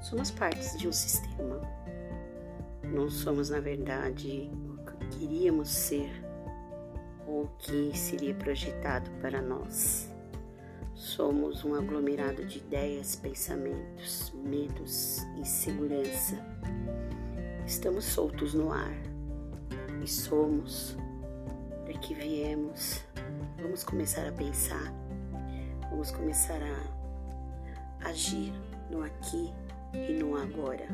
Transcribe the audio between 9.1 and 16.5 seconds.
para nós. Somos um aglomerado de ideias, pensamentos, medos e segurança.